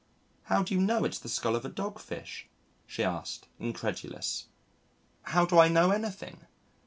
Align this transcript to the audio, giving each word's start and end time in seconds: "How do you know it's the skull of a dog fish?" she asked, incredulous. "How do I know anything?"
"How 0.45 0.63
do 0.63 0.73
you 0.73 0.81
know 0.81 1.05
it's 1.05 1.19
the 1.19 1.29
skull 1.29 1.55
of 1.55 1.63
a 1.63 1.69
dog 1.69 1.99
fish?" 1.99 2.47
she 2.87 3.03
asked, 3.03 3.47
incredulous. 3.59 4.47
"How 5.21 5.45
do 5.45 5.59
I 5.59 5.67
know 5.67 5.91
anything?" 5.91 6.47